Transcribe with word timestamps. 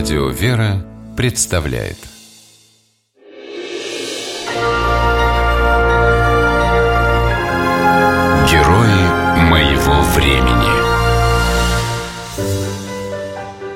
Радио 0.00 0.28
«Вера» 0.30 0.82
представляет 1.14 1.98
Герои 8.50 9.40
моего 9.50 10.00
времени 10.14 10.70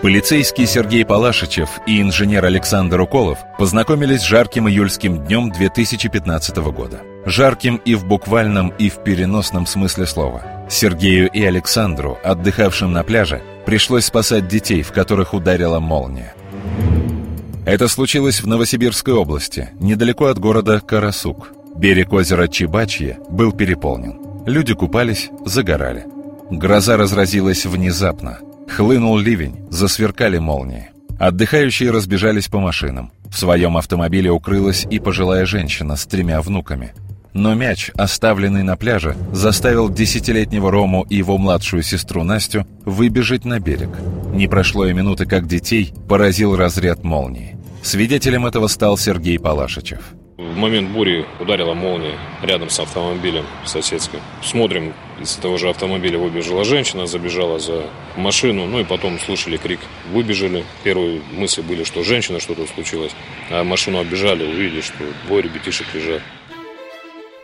Полицейский 0.00 0.66
Сергей 0.66 1.04
Палашичев 1.04 1.68
и 1.86 2.00
инженер 2.00 2.46
Александр 2.46 3.02
Уколов 3.02 3.40
познакомились 3.58 4.22
жарким 4.22 4.66
июльским 4.66 5.26
днем 5.26 5.50
2015 5.50 6.56
года. 6.72 7.02
Жарким 7.26 7.76
и 7.84 7.94
в 7.94 8.06
буквальном, 8.06 8.70
и 8.78 8.88
в 8.88 9.04
переносном 9.04 9.66
смысле 9.66 10.06
слова. 10.06 10.53
Сергею 10.68 11.30
и 11.30 11.42
Александру, 11.44 12.18
отдыхавшим 12.24 12.92
на 12.92 13.02
пляже, 13.02 13.42
пришлось 13.66 14.06
спасать 14.06 14.48
детей, 14.48 14.82
в 14.82 14.92
которых 14.92 15.34
ударила 15.34 15.80
молния. 15.80 16.34
Это 17.66 17.88
случилось 17.88 18.40
в 18.40 18.46
Новосибирской 18.46 19.14
области, 19.14 19.70
недалеко 19.80 20.26
от 20.26 20.38
города 20.38 20.80
Карасук. 20.80 21.52
Берег 21.76 22.12
озера 22.12 22.46
Чебачье 22.46 23.18
был 23.30 23.52
переполнен. 23.52 24.18
Люди 24.46 24.74
купались, 24.74 25.30
загорали. 25.46 26.06
Гроза 26.50 26.96
разразилась 26.96 27.64
внезапно. 27.64 28.38
Хлынул 28.68 29.16
ливень, 29.16 29.66
засверкали 29.70 30.38
молнии. 30.38 30.90
Отдыхающие 31.18 31.90
разбежались 31.90 32.48
по 32.48 32.58
машинам. 32.60 33.12
В 33.30 33.38
своем 33.38 33.76
автомобиле 33.76 34.30
укрылась 34.30 34.86
и 34.90 34.98
пожилая 34.98 35.46
женщина 35.46 35.96
с 35.96 36.06
тремя 36.06 36.42
внуками. 36.42 36.92
Но 37.34 37.54
мяч, 37.54 37.90
оставленный 37.96 38.62
на 38.62 38.76
пляже, 38.76 39.16
заставил 39.32 39.90
десятилетнего 39.90 40.70
Рому 40.70 41.04
и 41.10 41.16
его 41.16 41.36
младшую 41.36 41.82
сестру 41.82 42.22
Настю 42.22 42.64
выбежать 42.84 43.44
на 43.44 43.58
берег. 43.58 43.90
Не 44.32 44.46
прошло 44.46 44.86
и 44.86 44.92
минуты, 44.92 45.26
как 45.26 45.48
детей 45.48 45.92
поразил 46.08 46.54
разряд 46.54 47.02
молнии. 47.02 47.56
Свидетелем 47.82 48.46
этого 48.46 48.68
стал 48.68 48.96
Сергей 48.96 49.40
Палашичев. 49.40 50.14
В 50.38 50.56
момент 50.56 50.90
бури 50.90 51.26
ударила 51.40 51.74
молния 51.74 52.16
рядом 52.42 52.70
с 52.70 52.78
автомобилем 52.78 53.44
соседским. 53.64 54.20
Смотрим, 54.42 54.92
из 55.20 55.36
этого 55.36 55.58
же 55.58 55.68
автомобиля 55.68 56.18
выбежала 56.18 56.64
женщина, 56.64 57.06
забежала 57.06 57.58
за 57.58 57.82
машину, 58.16 58.66
ну 58.66 58.78
и 58.80 58.84
потом 58.84 59.18
слышали 59.18 59.56
крик. 59.56 59.80
Выбежали. 60.12 60.64
Первые 60.84 61.20
мысли 61.32 61.62
были, 61.62 61.82
что 61.82 62.04
женщина 62.04 62.38
что-то 62.38 62.66
случилось. 62.66 63.12
А 63.50 63.64
машину 63.64 63.98
оббежали, 63.98 64.44
увидели, 64.44 64.80
что 64.80 65.04
двое 65.26 65.42
ребятишек 65.42 65.86
лежат. 65.94 66.22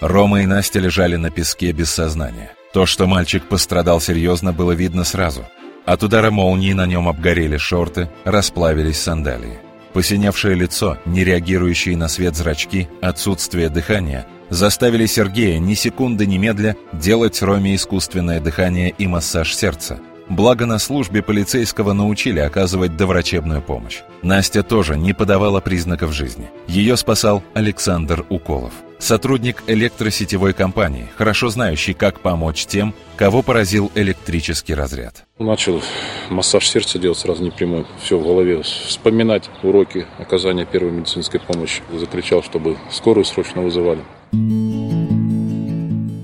Рома 0.00 0.42
и 0.42 0.46
Настя 0.46 0.80
лежали 0.80 1.16
на 1.16 1.30
песке 1.30 1.72
без 1.72 1.90
сознания. 1.90 2.52
То, 2.72 2.84
что 2.84 3.06
мальчик 3.06 3.44
пострадал 3.44 4.00
серьезно, 4.00 4.52
было 4.52 4.72
видно 4.72 5.04
сразу. 5.04 5.46
От 5.86 6.02
удара 6.02 6.30
молнии 6.30 6.72
на 6.72 6.84
нем 6.84 7.08
обгорели 7.08 7.56
шорты, 7.56 8.10
расплавились 8.24 9.00
сандалии. 9.00 9.58
Посиневшее 9.94 10.54
лицо, 10.54 10.98
не 11.06 11.24
реагирующие 11.24 11.96
на 11.96 12.08
свет 12.08 12.36
зрачки, 12.36 12.88
отсутствие 13.00 13.70
дыхания 13.70 14.26
заставили 14.50 15.06
Сергея 15.06 15.58
ни 15.58 15.72
секунды 15.74 16.26
немедля 16.26 16.76
делать 16.92 17.40
Роме 17.40 17.74
искусственное 17.74 18.40
дыхание 18.40 18.90
и 18.90 19.06
массаж 19.06 19.54
сердца. 19.54 19.98
Благо 20.28 20.66
на 20.66 20.78
службе 20.78 21.22
полицейского 21.22 21.94
научили 21.94 22.40
оказывать 22.40 22.96
доврачебную 22.96 23.62
помощь. 23.62 24.02
Настя 24.22 24.62
тоже 24.62 24.98
не 24.98 25.14
подавала 25.14 25.60
признаков 25.60 26.12
жизни. 26.12 26.50
Ее 26.66 26.96
спасал 26.96 27.42
Александр 27.54 28.26
Уколов. 28.28 28.72
Сотрудник 28.98 29.62
электросетевой 29.66 30.52
компании, 30.52 31.08
хорошо 31.16 31.48
знающий, 31.50 31.92
как 31.92 32.20
помочь 32.20 32.66
тем, 32.66 32.94
кого 33.16 33.42
поразил 33.42 33.92
электрический 33.94 34.74
разряд. 34.74 35.24
Начал 35.38 35.82
массаж 36.30 36.66
сердца 36.66 36.98
делать 36.98 37.18
сразу 37.18 37.44
непрямой. 37.44 37.86
Все 38.02 38.18
в 38.18 38.22
голове. 38.22 38.62
Вспоминать 38.62 39.50
уроки 39.62 40.06
оказания 40.18 40.64
первой 40.64 40.92
медицинской 40.92 41.40
помощи. 41.40 41.82
Закричал, 41.92 42.42
чтобы 42.42 42.78
скорую 42.90 43.24
срочно 43.24 43.62
вызывали. 43.62 44.00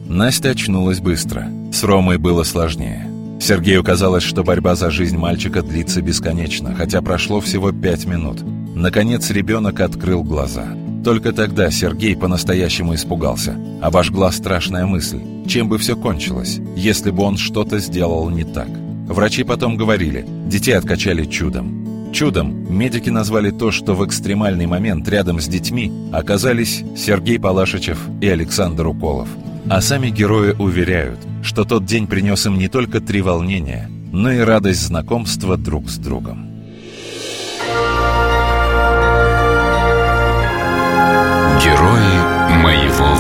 Настя 0.09 0.51
очнулась 0.51 1.01
быстро. 1.01 1.49
С 1.73 1.85
Ромой 1.85 2.19
было 2.19 2.43
сложнее. 2.43 3.09
Сергею 3.41 3.83
казалось, 3.83 4.23
что 4.23 4.45
борьба 4.45 4.77
за 4.77 4.91
жизнь 4.91 5.17
мальчика 5.17 5.63
длится 5.63 6.01
бесконечно, 6.01 6.75
хотя 6.75 7.03
прошло 7.03 7.41
всего 7.41 7.73
пять 7.73 8.07
минут. 8.07 8.39
Наконец 8.75 9.31
ребенок 9.31 9.81
открыл 9.81 10.23
глаза. 10.23 10.77
Только 11.05 11.33
тогда 11.33 11.71
Сергей 11.71 12.17
по-настоящему 12.17 12.95
испугался. 12.95 13.57
Обожгла 13.81 14.31
страшная 14.31 14.87
мысль, 14.87 15.21
чем 15.49 15.69
бы 15.69 15.79
все 15.79 15.97
кончилось, 15.97 16.61
если 16.77 17.11
бы 17.11 17.25
он 17.25 17.37
что-то 17.37 17.79
сделал 17.81 18.31
не 18.31 18.45
так. 18.45 18.69
Врачи 19.09 19.43
потом 19.43 19.77
говорили, 19.77 20.25
детей 20.47 20.73
откачали 20.73 21.25
чудом. 21.25 22.13
Чудом 22.13 22.73
медики 22.73 23.09
назвали 23.09 23.51
то, 23.51 23.73
что 23.73 23.95
в 23.95 24.07
экстремальный 24.07 24.67
момент 24.67 25.09
рядом 25.09 25.41
с 25.41 25.49
детьми 25.49 25.91
оказались 26.13 26.85
Сергей 26.97 27.41
Палашичев 27.41 27.99
и 28.21 28.29
Александр 28.29 28.87
Уколов. 28.87 29.29
А 29.69 29.81
сами 29.81 30.11
герои 30.11 30.53
уверяют, 30.53 31.19
что 31.43 31.65
тот 31.65 31.85
день 31.85 32.07
принес 32.07 32.47
им 32.47 32.59
не 32.59 32.69
только 32.69 33.01
три 33.01 33.23
волнения, 33.23 33.89
но 34.13 34.31
и 34.31 34.39
радость 34.39 34.87
знакомства 34.87 35.57
друг 35.57 35.89
с 35.89 35.97
другом. 35.97 36.52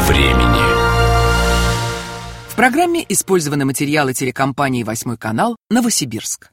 Времени 0.06 0.62
В 2.48 2.56
программе 2.56 3.04
использованы 3.08 3.64
материалы 3.64 4.14
телекомпании 4.14 4.82
«Восьмой 4.82 5.16
канал» 5.16 5.56
Новосибирск. 5.70 6.50